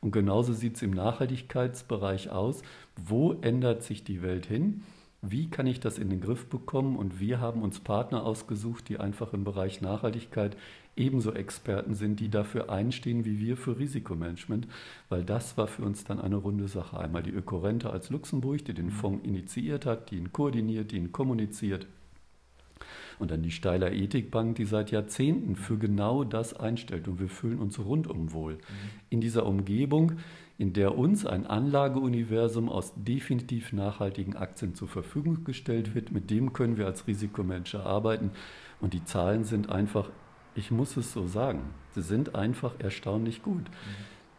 Und 0.00 0.12
genauso 0.12 0.52
sieht 0.52 0.76
es 0.76 0.82
im 0.82 0.92
Nachhaltigkeitsbereich 0.92 2.30
aus. 2.30 2.62
Wo 2.94 3.32
ändert 3.32 3.82
sich 3.82 4.04
die 4.04 4.22
Welt 4.22 4.46
hin? 4.46 4.84
Wie 5.20 5.50
kann 5.50 5.66
ich 5.66 5.80
das 5.80 5.98
in 5.98 6.10
den 6.10 6.20
Griff 6.20 6.46
bekommen? 6.48 6.94
Und 6.94 7.18
wir 7.18 7.40
haben 7.40 7.60
uns 7.60 7.80
Partner 7.80 8.24
ausgesucht, 8.24 8.88
die 8.88 9.00
einfach 9.00 9.32
im 9.32 9.42
Bereich 9.42 9.80
Nachhaltigkeit 9.80 10.56
ebenso 10.98 11.32
Experten 11.32 11.94
sind, 11.94 12.20
die 12.20 12.28
dafür 12.28 12.70
einstehen 12.70 13.24
wie 13.24 13.38
wir 13.38 13.56
für 13.56 13.78
Risikomanagement, 13.78 14.66
weil 15.08 15.24
das 15.24 15.56
war 15.56 15.66
für 15.66 15.82
uns 15.82 16.04
dann 16.04 16.20
eine 16.20 16.36
runde 16.36 16.68
Sache. 16.68 16.98
Einmal 16.98 17.22
die 17.22 17.30
Ökorente 17.30 17.90
als 17.90 18.10
Luxemburg, 18.10 18.64
die 18.64 18.74
den 18.74 18.86
mhm. 18.86 18.92
Fonds 18.92 19.26
initiiert 19.26 19.86
hat, 19.86 20.10
die 20.10 20.16
ihn 20.16 20.32
koordiniert, 20.32 20.92
die 20.92 20.96
ihn 20.96 21.12
kommuniziert. 21.12 21.86
Und 23.18 23.30
dann 23.32 23.42
die 23.42 23.50
Steiler 23.50 23.92
Ethikbank, 23.92 24.56
die 24.56 24.64
seit 24.64 24.90
Jahrzehnten 24.92 25.56
für 25.56 25.76
genau 25.76 26.22
das 26.22 26.54
einstellt. 26.54 27.08
Und 27.08 27.18
wir 27.18 27.28
fühlen 27.28 27.58
uns 27.58 27.78
rundum 27.78 28.32
wohl. 28.32 28.54
Mhm. 28.54 28.58
In 29.10 29.20
dieser 29.20 29.44
Umgebung, 29.46 30.12
in 30.56 30.72
der 30.72 30.96
uns 30.96 31.26
ein 31.26 31.46
Anlageuniversum 31.46 32.68
aus 32.68 32.92
definitiv 32.96 33.72
nachhaltigen 33.72 34.36
Aktien 34.36 34.74
zur 34.74 34.88
Verfügung 34.88 35.44
gestellt 35.44 35.94
wird, 35.94 36.12
mit 36.12 36.30
dem 36.30 36.52
können 36.52 36.76
wir 36.76 36.86
als 36.86 37.06
Risikomanager 37.06 37.84
arbeiten. 37.84 38.30
Und 38.80 38.94
die 38.94 39.04
Zahlen 39.04 39.44
sind 39.44 39.68
einfach 39.70 40.10
ich 40.58 40.72
muss 40.72 40.96
es 40.96 41.12
so 41.12 41.26
sagen, 41.26 41.62
sie 41.94 42.02
sind 42.02 42.34
einfach 42.34 42.74
erstaunlich 42.80 43.42
gut. 43.42 43.64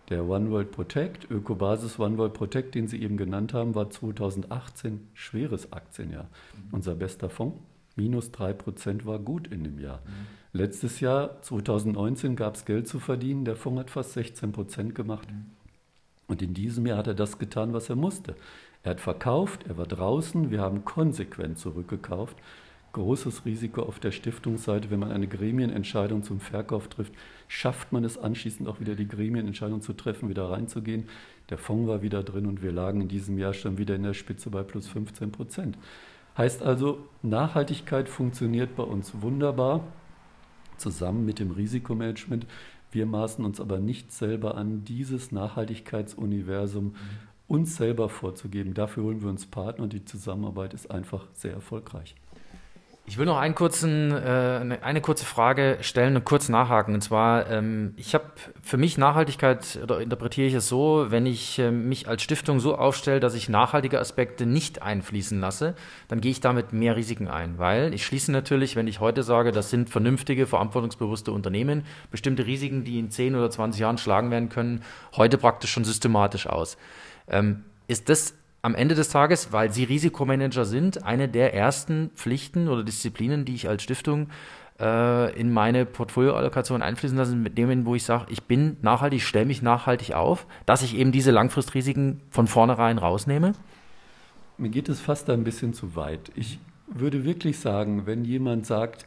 Der 0.10 0.26
One 0.26 0.52
World 0.52 0.72
Protect, 0.72 1.32
Ökobasis 1.32 1.98
One 1.98 2.18
World 2.18 2.34
Protect, 2.34 2.76
den 2.76 2.88
Sie 2.88 3.02
eben 3.02 3.16
genannt 3.16 3.54
haben, 3.54 3.74
war 3.74 3.90
2018 3.90 5.08
schweres 5.14 5.72
Aktienjahr. 5.72 6.24
Mhm. 6.26 6.74
Unser 6.74 6.96
bester 6.96 7.30
Fonds, 7.30 7.58
minus 7.96 8.32
3% 8.32 9.06
war 9.06 9.20
gut 9.20 9.48
in 9.48 9.64
dem 9.64 9.80
Jahr. 9.80 10.00
Mhm. 10.00 10.28
Letztes 10.52 11.00
Jahr, 11.00 11.42
2019, 11.42 12.36
gab 12.36 12.56
es 12.56 12.66
Geld 12.66 12.88
zu 12.88 13.00
verdienen. 13.00 13.46
Der 13.46 13.56
Fonds 13.56 13.80
hat 13.80 13.90
fast 13.92 14.18
16% 14.18 14.94
gemacht. 14.94 15.32
Mhm. 15.32 15.46
Und 16.28 16.42
in 16.42 16.54
diesem 16.54 16.86
Jahr 16.86 16.98
hat 16.98 17.08
er 17.08 17.16
das 17.16 17.38
getan, 17.38 17.74
was 17.74 17.90
er 17.90 17.96
musste. 17.96 18.36
Er 18.84 18.92
hat 18.92 19.02
verkauft, 19.02 19.66
er 19.68 19.78
war 19.78 19.86
draußen, 19.86 20.52
wir 20.52 20.62
haben 20.62 20.86
konsequent 20.86 21.60
zurückgekauft 21.60 22.36
großes 22.94 23.46
Risiko 23.46 23.84
auf 23.84 24.00
der 24.00 24.12
Stiftungsseite. 24.12 24.90
Wenn 24.90 25.00
man 25.00 25.12
eine 25.12 25.28
Gremienentscheidung 25.28 26.24
zum 26.24 26.40
Verkauf 26.40 26.88
trifft, 26.88 27.14
schafft 27.48 27.92
man 27.92 28.04
es 28.04 28.18
anschließend 28.18 28.68
auch 28.68 28.80
wieder 28.80 28.96
die 28.96 29.08
Gremienentscheidung 29.08 29.82
zu 29.82 29.94
treffen, 29.94 30.30
wieder 30.30 30.50
reinzugehen. 30.50 31.08
Der 31.50 31.58
Fonds 31.58 31.88
war 31.88 32.02
wieder 32.02 32.24
drin 32.24 32.46
und 32.46 32.62
wir 32.62 32.72
lagen 32.72 33.02
in 33.02 33.08
diesem 33.08 33.38
Jahr 33.38 33.54
schon 33.54 33.78
wieder 33.78 33.96
in 33.96 34.04
der 34.04 34.14
Spitze 34.14 34.50
bei 34.50 34.64
plus 34.64 34.88
15 34.88 35.32
Prozent. 35.32 35.78
Heißt 36.38 36.64
also, 36.64 37.00
Nachhaltigkeit 37.22 38.08
funktioniert 38.08 38.76
bei 38.76 38.84
uns 38.84 39.22
wunderbar 39.22 39.84
zusammen 40.78 41.26
mit 41.26 41.40
dem 41.40 41.52
Risikomanagement. 41.52 42.46
Wir 42.92 43.06
maßen 43.06 43.44
uns 43.46 43.60
aber 43.60 43.80
nicht 43.80 44.12
selber 44.12 44.56
an, 44.56 44.84
dieses 44.86 45.32
Nachhaltigkeitsuniversum 45.32 46.86
mhm. 46.86 46.94
uns 47.48 47.76
selber 47.76 48.10
vorzugeben. 48.10 48.74
Dafür 48.74 49.04
holen 49.04 49.22
wir 49.22 49.30
uns 49.30 49.46
Partner 49.46 49.84
und 49.84 49.94
die 49.94 50.06
Zusammenarbeit 50.06 50.74
ist 50.74 50.90
einfach 50.90 51.28
sehr 51.34 51.54
erfolgreich. 51.54 52.16
Ich 53.10 53.18
will 53.18 53.26
noch 53.26 53.40
einen 53.40 53.56
kurzen, 53.56 54.12
äh, 54.12 54.78
eine 54.84 55.02
kurze 55.02 55.26
Frage 55.26 55.80
stellen 55.82 56.16
und 56.16 56.26
kurz 56.26 56.48
nachhaken. 56.48 56.94
Und 56.94 57.02
zwar, 57.02 57.50
ähm, 57.50 57.96
ich 57.98 58.14
habe 58.14 58.26
für 58.62 58.78
mich 58.78 59.00
Nachhaltigkeit 59.00 59.80
oder 59.82 60.00
interpretiere 60.00 60.46
ich 60.46 60.54
es 60.54 60.68
so, 60.68 61.08
wenn 61.10 61.26
ich 61.26 61.58
äh, 61.58 61.72
mich 61.72 62.08
als 62.08 62.22
Stiftung 62.22 62.60
so 62.60 62.76
aufstelle, 62.76 63.20
dass 63.20 63.34
ich 63.34 63.50
nachhaltige 63.50 64.00
Aspekte 64.00 64.46
nicht 64.46 64.84
einfließen 64.84 65.40
lasse, 65.40 65.74
dann 66.08 66.22
gehe 66.22 66.30
ich 66.30 66.40
damit 66.40 66.72
mehr 66.72 66.96
Risiken 66.96 67.28
ein. 67.28 67.58
Weil 67.58 67.96
ich 67.96 68.06
schließe 68.06 68.32
natürlich, 68.32 68.76
wenn 68.76 68.88
ich 68.88 69.00
heute 69.00 69.24
sage, 69.24 69.52
das 69.52 69.72
sind 69.72 69.90
vernünftige, 69.90 70.46
verantwortungsbewusste 70.46 71.32
Unternehmen, 71.32 71.86
bestimmte 72.12 72.46
Risiken, 72.46 72.84
die 72.84 73.00
in 73.00 73.10
10 73.10 73.36
oder 73.36 73.50
20 73.50 73.82
Jahren 73.82 73.98
schlagen 73.98 74.30
werden 74.30 74.50
können, 74.50 74.84
heute 75.16 75.40
praktisch 75.40 75.72
schon 75.72 75.84
systematisch 75.84 76.46
aus. 76.46 76.78
Ähm, 77.28 77.64
ist 77.88 78.08
das 78.08 78.36
am 78.62 78.76
Ende 78.76 78.96
des 78.96 79.10
Tages, 79.10 79.52
weil 79.52 79.72
Sie 79.72 79.84
Risikomanager 79.84 80.66
sind, 80.66 81.04
eine 81.04 81.30
der 81.30 81.54
ersten 81.54 82.12
Pflichten 82.16 82.68
oder 82.68 82.84
Disziplinen, 82.84 83.46
die 83.46 83.56
ich 83.56 83.70
als 83.70 83.84
Stiftung 83.84 84.28
äh, 84.80 85.40
in 85.40 85.54
meine 85.54 85.86
Portfolioallokation 85.86 86.82
einfließen 86.82 87.18
lasse, 87.18 87.36
mit 87.36 87.58
dem, 87.58 87.86
wo 87.86 87.96
ich 87.96 88.04
sage, 88.04 88.26
ich 88.30 88.44
bin 88.44 88.78
nachhaltig, 88.82 89.22
stelle 89.22 89.46
mich 89.46 89.62
nachhaltig 89.62 90.14
auf, 90.14 90.46
dass 90.66 90.82
ich 90.82 90.96
eben 90.96 91.12
diese 91.12 91.32
Langfristrisiken 91.32 92.22
von 92.30 92.48
vornherein 92.48 92.98
rausnehme? 92.98 93.54
Mir 94.58 94.70
geht 94.70 94.90
es 94.90 95.00
fast 95.00 95.30
ein 95.30 95.44
bisschen 95.44 95.74
zu 95.74 95.96
weit. 95.96 96.32
Ich 96.36 96.60
würde 96.88 97.24
wirklich 97.24 97.60
sagen, 97.60 98.06
wenn 98.06 98.26
jemand 98.26 98.66
sagt, 98.66 99.06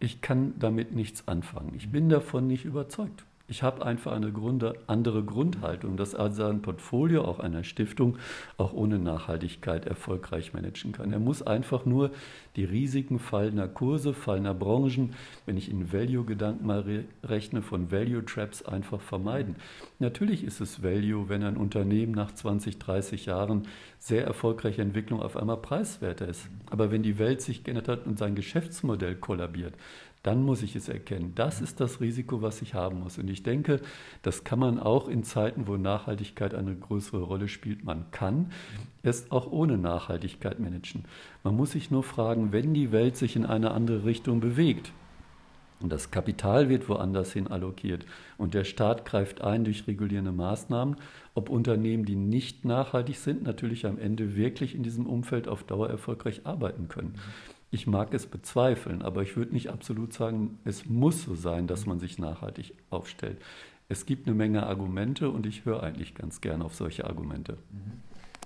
ich 0.00 0.20
kann 0.20 0.54
damit 0.58 0.94
nichts 0.94 1.28
anfangen, 1.28 1.72
ich 1.76 1.90
bin 1.90 2.08
davon 2.08 2.46
nicht 2.46 2.64
überzeugt 2.64 3.24
ich 3.46 3.62
habe 3.62 3.84
einfach 3.84 4.12
eine 4.12 4.32
Grunde, 4.32 4.74
andere 4.86 5.22
Grundhaltung, 5.22 5.98
dass 5.98 6.14
also 6.14 6.44
ein 6.46 6.62
Portfolio 6.62 7.24
auch 7.24 7.40
einer 7.40 7.62
Stiftung 7.62 8.16
auch 8.56 8.72
ohne 8.72 8.98
Nachhaltigkeit 8.98 9.84
erfolgreich 9.84 10.54
managen 10.54 10.92
kann. 10.92 11.12
Er 11.12 11.18
muss 11.18 11.42
einfach 11.42 11.84
nur 11.84 12.10
die 12.56 12.64
Risiken 12.64 13.18
fallender 13.18 13.68
Kurse, 13.68 14.14
fallender 14.14 14.54
Branchen, 14.54 15.14
wenn 15.44 15.58
ich 15.58 15.70
in 15.70 15.92
Value-Gedanken 15.92 16.66
mal 16.66 16.80
re 16.80 17.04
rechne, 17.22 17.60
von 17.60 17.90
Value-Traps 17.90 18.62
einfach 18.62 19.02
vermeiden. 19.02 19.56
Natürlich 19.98 20.42
ist 20.42 20.60
es 20.60 20.82
Value, 20.82 21.28
wenn 21.28 21.42
ein 21.42 21.58
Unternehmen 21.58 22.12
nach 22.12 22.32
20, 22.32 22.78
30 22.78 23.26
Jahren 23.26 23.68
sehr 23.98 24.24
erfolgreiche 24.24 24.80
Entwicklung 24.80 25.20
auf 25.20 25.36
einmal 25.36 25.58
preiswerter 25.58 26.28
ist. 26.28 26.48
Aber 26.70 26.90
wenn 26.90 27.02
die 27.02 27.18
Welt 27.18 27.42
sich 27.42 27.62
geändert 27.62 27.88
hat 27.88 28.06
und 28.06 28.18
sein 28.18 28.34
Geschäftsmodell 28.34 29.16
kollabiert, 29.16 29.74
dann 30.24 30.42
muss 30.42 30.62
ich 30.62 30.74
es 30.74 30.88
erkennen. 30.88 31.32
Das 31.36 31.60
ist 31.60 31.78
das 31.80 32.00
Risiko, 32.00 32.42
was 32.42 32.62
ich 32.62 32.74
haben 32.74 33.00
muss. 33.00 33.18
Und 33.18 33.28
ich 33.28 33.44
denke, 33.44 33.80
das 34.22 34.42
kann 34.42 34.58
man 34.58 34.80
auch 34.80 35.06
in 35.06 35.22
Zeiten, 35.22 35.68
wo 35.68 35.76
Nachhaltigkeit 35.76 36.54
eine 36.54 36.74
größere 36.74 37.22
Rolle 37.22 37.46
spielt, 37.46 37.84
man 37.84 38.10
kann 38.10 38.50
es 39.02 39.30
auch 39.30 39.52
ohne 39.52 39.78
Nachhaltigkeit 39.78 40.58
managen. 40.58 41.04
Man 41.44 41.54
muss 41.54 41.72
sich 41.72 41.90
nur 41.90 42.02
fragen, 42.02 42.52
wenn 42.52 42.74
die 42.74 42.90
Welt 42.90 43.16
sich 43.16 43.36
in 43.36 43.44
eine 43.46 43.70
andere 43.70 44.04
Richtung 44.04 44.40
bewegt, 44.40 44.92
und 45.80 45.90
das 45.90 46.10
Kapital 46.10 46.70
wird 46.70 46.88
woanders 46.88 47.34
hin 47.34 47.46
allokiert. 47.46 48.06
Und 48.38 48.54
der 48.54 48.64
Staat 48.64 49.04
greift 49.04 49.42
ein 49.42 49.64
durch 49.64 49.86
regulierende 49.86 50.32
Maßnahmen, 50.32 50.96
ob 51.34 51.50
Unternehmen, 51.50 52.06
die 52.06 52.16
nicht 52.16 52.64
nachhaltig 52.64 53.18
sind, 53.18 53.42
natürlich 53.42 53.84
am 53.84 53.98
Ende 53.98 54.34
wirklich 54.34 54.74
in 54.74 54.82
diesem 54.82 55.04
Umfeld 55.04 55.46
auf 55.46 55.64
Dauer 55.64 55.90
erfolgreich 55.90 56.46
arbeiten 56.46 56.88
können. 56.88 57.16
Ich 57.74 57.88
mag 57.88 58.14
es 58.14 58.28
bezweifeln, 58.28 59.02
aber 59.02 59.22
ich 59.22 59.36
würde 59.36 59.52
nicht 59.52 59.68
absolut 59.68 60.12
sagen, 60.12 60.60
es 60.64 60.86
muss 60.86 61.24
so 61.24 61.34
sein, 61.34 61.66
dass 61.66 61.86
man 61.86 61.98
sich 61.98 62.20
nachhaltig 62.20 62.72
aufstellt. 62.88 63.42
Es 63.88 64.06
gibt 64.06 64.28
eine 64.28 64.36
Menge 64.36 64.64
Argumente 64.64 65.28
und 65.28 65.44
ich 65.44 65.64
höre 65.64 65.82
eigentlich 65.82 66.14
ganz 66.14 66.40
gerne 66.40 66.64
auf 66.64 66.76
solche 66.76 67.04
Argumente. 67.04 67.58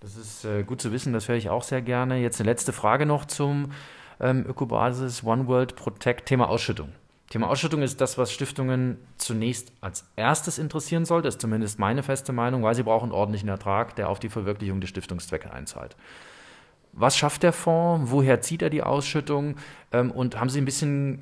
Das 0.00 0.16
ist 0.16 0.46
äh, 0.46 0.62
gut 0.62 0.80
zu 0.80 0.92
wissen, 0.92 1.12
das 1.12 1.28
höre 1.28 1.36
ich 1.36 1.50
auch 1.50 1.62
sehr 1.62 1.82
gerne. 1.82 2.16
Jetzt 2.16 2.40
eine 2.40 2.48
letzte 2.48 2.72
Frage 2.72 3.04
noch 3.04 3.26
zum 3.26 3.72
ähm, 4.18 4.46
Ökobasis 4.48 5.22
One 5.22 5.46
World 5.46 5.76
Protect 5.76 6.24
Thema 6.24 6.48
Ausschüttung. 6.48 6.88
Thema 7.28 7.50
Ausschüttung 7.50 7.82
ist 7.82 8.00
das, 8.00 8.16
was 8.16 8.32
Stiftungen 8.32 8.96
zunächst 9.18 9.72
als 9.82 10.06
erstes 10.16 10.56
interessieren 10.56 11.04
sollte, 11.04 11.28
ist 11.28 11.42
zumindest 11.42 11.78
meine 11.78 12.02
feste 12.02 12.32
Meinung, 12.32 12.62
weil 12.62 12.74
sie 12.74 12.82
brauchen 12.82 13.12
ordentlichen 13.12 13.50
Ertrag, 13.50 13.94
der 13.96 14.08
auf 14.08 14.20
die 14.20 14.30
Verwirklichung 14.30 14.80
der 14.80 14.88
Stiftungszwecke 14.88 15.52
einzahlt 15.52 15.96
was 16.92 17.16
schafft 17.16 17.42
der 17.42 17.52
Fonds, 17.52 18.10
woher 18.10 18.40
zieht 18.40 18.62
er 18.62 18.70
die 18.70 18.82
Ausschüttung 18.82 19.56
ähm, 19.92 20.10
und 20.10 20.38
haben 20.38 20.50
Sie 20.50 20.60
ein 20.60 20.64
bisschen, 20.64 21.20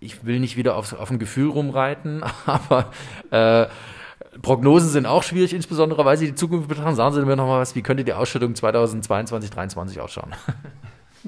ich 0.00 0.24
will 0.24 0.40
nicht 0.40 0.56
wieder 0.56 0.76
auf, 0.76 0.92
auf 0.92 1.10
ein 1.10 1.18
Gefühl 1.18 1.50
rumreiten, 1.50 2.22
aber 2.46 2.92
äh, 3.30 3.66
Prognosen 4.42 4.90
sind 4.90 5.06
auch 5.06 5.22
schwierig, 5.22 5.54
insbesondere 5.54 6.04
weil 6.04 6.18
Sie 6.18 6.26
die 6.26 6.34
Zukunft 6.34 6.68
betrachten. 6.68 6.94
Sagen 6.94 7.14
Sie 7.14 7.24
mir 7.24 7.36
nochmal 7.36 7.60
was, 7.60 7.74
wie 7.74 7.82
könnte 7.82 8.04
die 8.04 8.12
Ausschüttung 8.12 8.54
2022, 8.54 9.50
2023 9.50 10.00
ausschauen? 10.00 10.32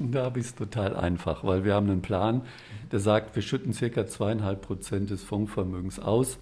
Da 0.01 0.23
habe 0.23 0.39
ich 0.39 0.45
es 0.45 0.55
total 0.55 0.95
einfach, 0.95 1.43
weil 1.43 1.65
wir 1.65 1.73
haben 1.73 1.89
einen 1.89 2.01
Plan, 2.01 2.43
der 2.89 3.01
sagt, 3.01 3.35
wir 3.35 3.43
schütten 3.43 3.73
circa 3.73 4.07
zweieinhalb 4.07 4.61
Prozent 4.61 5.09
des 5.09 5.23
Fondsvermögens 5.23 5.99
aus 5.99 6.37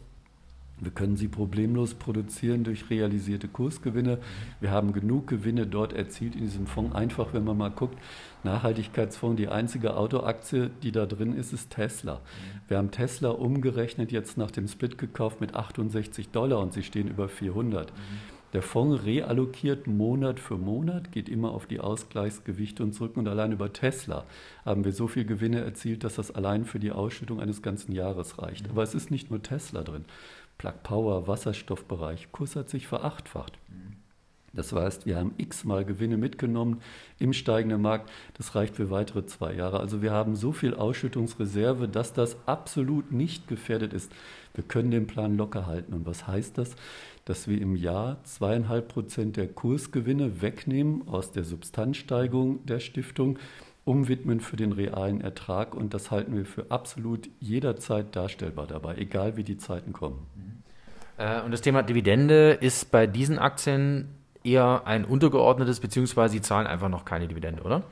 wir 0.79 0.91
können 0.91 1.17
sie 1.17 1.27
problemlos 1.27 1.95
produzieren 1.95 2.63
durch 2.63 2.89
realisierte 2.89 3.47
Kursgewinne. 3.47 4.19
Wir 4.59 4.69
haben 4.69 4.93
genug 4.93 5.27
Gewinne 5.27 5.65
dort 5.65 5.93
erzielt 5.93 6.35
in 6.35 6.41
diesem 6.41 6.67
Fonds. 6.67 6.95
Einfach, 6.95 7.33
wenn 7.33 7.43
man 7.43 7.57
mal 7.57 7.71
guckt, 7.71 7.97
Nachhaltigkeitsfonds, 8.43 9.37
die 9.37 9.47
einzige 9.47 9.97
Autoaktie, 9.97 10.69
die 10.83 10.91
da 10.91 11.07
drin 11.07 11.33
ist, 11.33 11.51
ist 11.51 11.71
Tesla. 11.71 12.21
Wir 12.67 12.77
haben 12.77 12.91
Tesla 12.91 13.29
umgerechnet 13.29 14.11
jetzt 14.11 14.37
nach 14.37 14.51
dem 14.51 14.67
Split 14.67 14.99
gekauft 14.99 15.41
mit 15.41 15.55
68 15.55 16.29
Dollar 16.29 16.59
und 16.59 16.73
sie 16.73 16.83
stehen 16.83 17.07
über 17.07 17.27
400. 17.27 17.91
Der 18.53 18.61
Fonds 18.61 19.03
reallokiert 19.03 19.87
Monat 19.87 20.39
für 20.39 20.57
Monat, 20.57 21.11
geht 21.11 21.27
immer 21.27 21.51
auf 21.51 21.65
die 21.65 21.81
Ausgleichsgewichte 21.81 22.81
und 22.81 22.93
zurück. 22.93 23.17
Und 23.17 23.27
allein 23.27 23.51
über 23.51 23.73
Tesla 23.73 24.23
haben 24.63 24.85
wir 24.85 24.93
so 24.93 25.07
viel 25.07 25.25
Gewinne 25.25 25.59
erzielt, 25.59 26.05
dass 26.05 26.15
das 26.15 26.31
allein 26.31 26.63
für 26.63 26.79
die 26.79 26.91
Ausschüttung 26.91 27.41
eines 27.41 27.61
ganzen 27.61 27.91
Jahres 27.91 28.41
reicht. 28.41 28.69
Aber 28.69 28.83
es 28.83 28.95
ist 28.95 29.11
nicht 29.11 29.29
nur 29.29 29.41
Tesla 29.41 29.83
drin. 29.83 30.05
Plug 30.57 30.83
Power, 30.83 31.27
Wasserstoffbereich, 31.27 32.31
Kurs 32.31 32.55
hat 32.55 32.69
sich 32.69 32.87
verachtfacht. 32.87 33.59
Das 34.57 34.73
heißt, 34.73 35.05
wir 35.05 35.17
haben 35.17 35.35
x-mal 35.37 35.85
Gewinne 35.85 36.17
mitgenommen 36.17 36.81
im 37.19 37.31
steigenden 37.31 37.79
Markt. 37.79 38.09
Das 38.33 38.55
reicht 38.55 38.75
für 38.75 38.89
weitere 38.89 39.25
zwei 39.27 39.53
Jahre. 39.53 39.79
Also 39.79 40.01
wir 40.01 40.11
haben 40.11 40.35
so 40.35 40.51
viel 40.51 40.73
Ausschüttungsreserve, 40.73 41.87
dass 41.87 42.11
das 42.13 42.37
absolut 42.47 43.11
nicht 43.11 43.47
gefährdet 43.47 43.93
ist. 43.93 44.11
Wir 44.55 44.63
können 44.63 44.89
den 44.89 45.05
Plan 45.05 45.37
locker 45.37 45.67
halten. 45.67 45.93
Und 45.93 46.07
was 46.07 46.25
heißt 46.25 46.57
das? 46.57 46.75
Dass 47.23 47.47
wir 47.47 47.61
im 47.61 47.75
Jahr 47.75 48.23
zweieinhalb 48.23 48.87
Prozent 48.87 49.37
der 49.37 49.47
Kursgewinne 49.47 50.41
wegnehmen 50.41 51.07
aus 51.07 51.31
der 51.31 51.43
Substanzsteigerung 51.43 52.65
der 52.65 52.79
Stiftung, 52.79 53.37
umwidmen 53.85 54.39
für 54.39 54.55
den 54.55 54.71
realen 54.71 55.21
Ertrag. 55.21 55.75
Und 55.75 55.93
das 55.93 56.09
halten 56.09 56.35
wir 56.35 56.45
für 56.45 56.71
absolut 56.71 57.29
jederzeit 57.39 58.15
darstellbar 58.15 58.65
dabei, 58.65 58.95
egal 58.95 59.37
wie 59.37 59.43
die 59.43 59.57
Zeiten 59.57 59.93
kommen. 59.93 60.25
Äh, 61.17 61.41
und 61.41 61.51
das 61.51 61.61
Thema 61.61 61.83
Dividende 61.83 62.51
ist 62.61 62.91
bei 62.91 63.07
diesen 63.07 63.39
Aktien 63.39 64.09
eher 64.43 64.83
ein 64.85 65.03
untergeordnetes, 65.03 65.79
beziehungsweise 65.79 66.33
sie 66.33 66.41
zahlen 66.41 66.67
einfach 66.67 66.89
noch 66.89 67.05
keine 67.05 67.27
Dividende, 67.27 67.63
oder? 67.63 67.83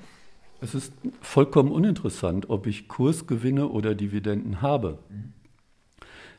Es 0.61 0.73
ist 0.73 0.93
vollkommen 1.21 1.71
uninteressant, 1.71 2.49
ob 2.49 2.65
ich 2.65 2.87
Kursgewinne 2.87 3.67
oder 3.67 3.93
Dividenden 3.93 4.61
habe. 4.61 4.99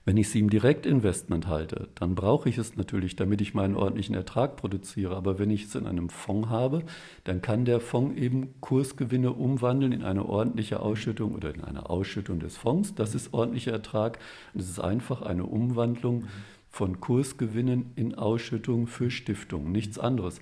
Wenn 0.07 0.17
ich 0.17 0.31
sie 0.31 0.39
im 0.39 0.51
Direktinvestment 0.51 1.49
halte, 1.49 1.89
dann 1.97 2.15
brauche 2.15 2.49
ich 2.49 2.59
es 2.59 2.77
natürlich, 2.77 3.17
damit 3.17 3.41
ich 3.41 3.55
meinen 3.55 3.75
ordentlichen 3.75 4.15
Ertrag 4.15 4.57
produziere. 4.57 5.17
Aber 5.17 5.41
wenn 5.41 5.51
ich 5.51 5.65
es 5.65 5.75
in 5.75 5.85
einem 5.85 6.11
Fonds 6.11 6.49
habe, 6.49 6.85
dann 7.25 7.43
kann 7.43 7.65
der 7.65 7.81
Fonds 7.81 8.17
eben 8.17 8.55
Kursgewinne 8.61 9.33
umwandeln 9.33 9.91
in 9.91 10.05
eine 10.05 10.25
ordentliche 10.25 10.79
Ausschüttung 10.79 11.35
oder 11.35 11.53
in 11.53 11.65
eine 11.65 11.91
Ausschüttung 11.91 12.39
des 12.39 12.57
Fonds. 12.57 12.95
Das 12.95 13.17
ist 13.17 13.35
ordentlicher 13.35 13.73
Ertrag. 13.73 14.21
Es 14.55 14.71
ist 14.71 14.79
einfach 14.81 15.23
eine 15.23 15.45
Umwandlung. 15.45 16.21
Mhm 16.21 16.29
von 16.71 17.01
Kursgewinnen 17.01 17.93
in 17.97 18.15
Ausschüttungen 18.15 18.87
für 18.87 19.11
Stiftungen, 19.11 19.73
nichts 19.73 19.99
anderes. 19.99 20.41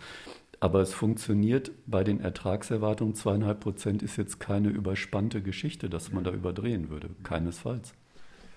Aber 0.61 0.81
es 0.81 0.95
funktioniert 0.95 1.73
bei 1.87 2.05
den 2.05 2.21
Ertragserwartungen. 2.21 3.15
Zweieinhalb 3.15 3.61
Prozent 3.61 4.03
ist 4.03 4.17
jetzt 4.17 4.41
keine 4.41 4.69
überspannte 4.69 5.43
Geschichte, 5.43 5.91
dass 5.91 6.13
man 6.13 6.25
da 6.25 6.31
überdrehen 6.31 6.89
würde. 6.89 7.11
Keinesfalls. 7.23 7.93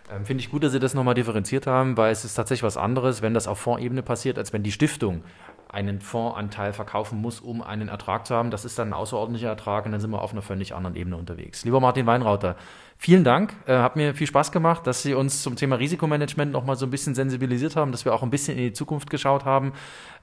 Ähm, 0.10 0.26
Finde 0.26 0.42
ich 0.42 0.50
gut, 0.50 0.64
dass 0.64 0.72
Sie 0.72 0.80
das 0.80 0.94
nochmal 0.94 1.16
differenziert 1.16 1.68
haben, 1.68 1.98
weil 1.98 2.12
es 2.12 2.24
ist 2.24 2.36
tatsächlich 2.36 2.64
was 2.64 2.78
anderes, 2.78 3.22
wenn 3.22 3.34
das 3.34 3.48
auf 3.48 3.60
Fondsebene 3.60 4.04
passiert, 4.04 4.38
als 4.38 4.54
wenn 4.54 4.64
die 4.64 4.72
Stiftung 4.72 5.24
einen 5.70 6.00
Fondsanteil 6.00 6.72
verkaufen 6.72 7.20
muss, 7.20 7.42
um 7.42 7.62
einen 7.62 7.90
Ertrag 7.90 8.26
zu 8.26 8.36
haben. 8.36 8.52
Das 8.52 8.64
ist 8.64 8.80
dann 8.80 8.90
ein 8.90 8.94
außerordentlicher 8.94 9.50
Ertrag 9.50 9.86
und 9.86 9.92
dann 9.92 10.00
sind 10.00 10.12
wir 10.12 10.22
auf 10.22 10.32
einer 10.32 10.42
völlig 10.42 10.74
anderen 10.74 10.96
Ebene 10.96 11.18
unterwegs. 11.18 11.66
Lieber 11.66 11.82
Martin 11.82 12.06
Weinrauter, 12.06 12.56
vielen 12.98 13.24
Dank. 13.24 13.54
Äh, 13.66 13.78
hat 13.78 13.96
mir 13.96 14.14
viel 14.14 14.28
Spaß 14.28 14.52
gemacht, 14.52 14.86
dass 14.88 15.04
Sie 15.04 15.14
uns 15.14 15.44
zum 15.44 15.56
Thema 15.56 15.78
Risikomanagement 15.78 16.52
nochmal 16.52 16.76
so 16.76 16.86
ein 16.86 16.90
bisschen 16.90 17.16
sensibilisiert 17.16 17.76
haben, 17.76 17.92
dass 17.92 18.06
wir 18.06 18.14
auch 18.14 18.24
ein 18.24 18.30
bisschen 18.30 18.58
in 18.58 18.64
die 18.64 18.72
Zukunft 18.74 19.10
geschaut 19.10 19.44
haben, 19.46 19.74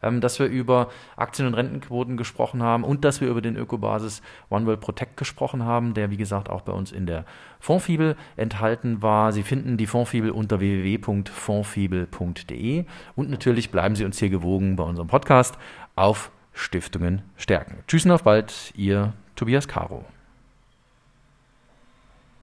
ähm, 0.03 0.21
dass 0.21 0.39
wir 0.39 0.47
über 0.47 0.89
Aktien- 1.17 1.47
und 1.47 1.55
Rentenquoten 1.55 2.17
gesprochen 2.17 2.63
haben 2.63 2.85
und 2.85 3.05
dass 3.05 3.21
wir 3.21 3.29
über 3.29 3.41
den 3.41 3.57
Ökobasis 3.57 4.23
One 4.51 4.67
World 4.67 4.81
Protect 4.81 5.17
gesprochen 5.17 5.65
haben, 5.65 5.95
der 5.95 6.11
wie 6.11 6.17
gesagt 6.17 6.51
auch 6.51 6.63
bei 6.63 6.73
uns 6.73 6.91
in 6.93 7.07
der 7.07 7.25
Fondfibel 7.61 8.17
enthalten 8.37 9.03
war. 9.03 9.33
Sie 9.33 9.43
finden 9.43 9.77
die 9.77 9.87
Fondfibel 9.87 10.31
unter 10.31 10.61
www.fondfibel.de 10.61 12.85
und 13.17 13.31
natürlich 13.31 13.71
bleiben 13.71 13.97
Sie 13.97 14.05
uns 14.05 14.19
hier 14.19 14.31
gewogen 14.31 14.77
bei 14.77 14.85
unserem 14.85 15.09
Podcast 15.09 15.59
auf 15.97 16.31
Stiftungen 16.53 17.23
stärken. 17.37 17.79
Tschüss 17.89 18.05
und 18.05 18.13
auf 18.13 18.23
bald, 18.23 18.73
Ihr 18.77 19.13
Tobias 19.35 19.67
Caro. 19.69 20.05